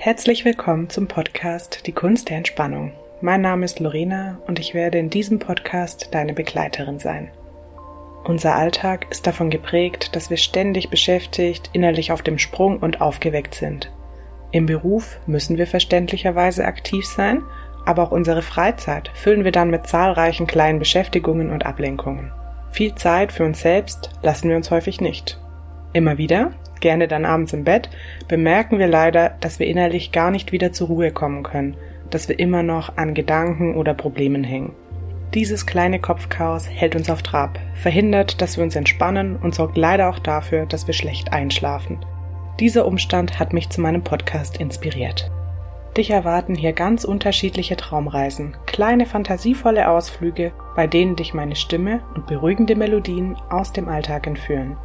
[0.00, 2.92] Herzlich willkommen zum Podcast Die Kunst der Entspannung.
[3.20, 7.32] Mein Name ist Lorena und ich werde in diesem Podcast deine Begleiterin sein.
[8.22, 13.56] Unser Alltag ist davon geprägt, dass wir ständig beschäftigt, innerlich auf dem Sprung und aufgeweckt
[13.56, 13.90] sind.
[14.52, 17.42] Im Beruf müssen wir verständlicherweise aktiv sein,
[17.84, 22.30] aber auch unsere Freizeit füllen wir dann mit zahlreichen kleinen Beschäftigungen und Ablenkungen.
[22.70, 25.40] Viel Zeit für uns selbst lassen wir uns häufig nicht.
[25.92, 27.88] Immer wieder, gerne dann abends im Bett,
[28.28, 31.76] bemerken wir leider, dass wir innerlich gar nicht wieder zur Ruhe kommen können,
[32.10, 34.74] dass wir immer noch an Gedanken oder Problemen hängen.
[35.34, 40.08] Dieses kleine Kopfchaos hält uns auf Trab, verhindert, dass wir uns entspannen und sorgt leider
[40.08, 41.98] auch dafür, dass wir schlecht einschlafen.
[42.60, 45.30] Dieser Umstand hat mich zu meinem Podcast inspiriert.
[45.96, 52.26] Dich erwarten hier ganz unterschiedliche Traumreisen, kleine fantasievolle Ausflüge, bei denen dich meine Stimme und
[52.26, 54.76] beruhigende Melodien aus dem Alltag entführen.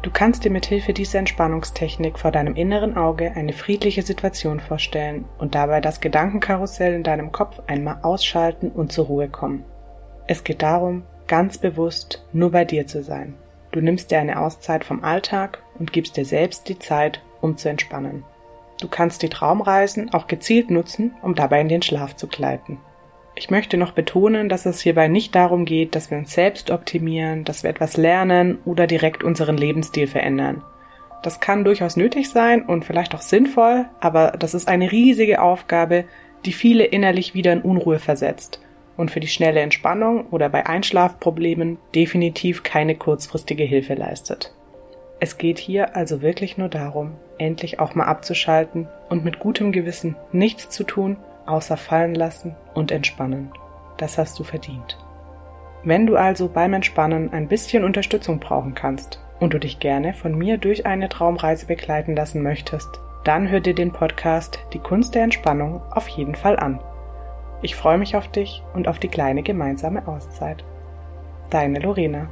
[0.00, 5.24] Du kannst dir mit Hilfe dieser Entspannungstechnik vor deinem inneren Auge eine friedliche Situation vorstellen
[5.38, 9.64] und dabei das Gedankenkarussell in deinem Kopf einmal ausschalten und zur Ruhe kommen.
[10.28, 13.34] Es geht darum, ganz bewusst nur bei dir zu sein.
[13.72, 17.68] Du nimmst dir eine Auszeit vom Alltag und gibst dir selbst die Zeit, um zu
[17.68, 18.22] entspannen.
[18.80, 22.78] Du kannst die Traumreisen auch gezielt nutzen, um dabei in den Schlaf zu gleiten.
[23.38, 27.44] Ich möchte noch betonen, dass es hierbei nicht darum geht, dass wir uns selbst optimieren,
[27.44, 30.64] dass wir etwas lernen oder direkt unseren Lebensstil verändern.
[31.22, 36.04] Das kann durchaus nötig sein und vielleicht auch sinnvoll, aber das ist eine riesige Aufgabe,
[36.46, 38.60] die viele innerlich wieder in Unruhe versetzt
[38.96, 44.52] und für die schnelle Entspannung oder bei Einschlafproblemen definitiv keine kurzfristige Hilfe leistet.
[45.20, 50.16] Es geht hier also wirklich nur darum, endlich auch mal abzuschalten und mit gutem Gewissen
[50.32, 53.50] nichts zu tun, außer fallen lassen und entspannen.
[53.96, 54.98] Das hast du verdient.
[55.84, 60.36] Wenn du also beim Entspannen ein bisschen Unterstützung brauchen kannst und du dich gerne von
[60.36, 62.88] mir durch eine Traumreise begleiten lassen möchtest,
[63.24, 66.80] dann hör dir den Podcast Die Kunst der Entspannung auf jeden Fall an.
[67.62, 70.64] Ich freue mich auf dich und auf die kleine gemeinsame Auszeit.
[71.50, 72.28] Deine Lorena.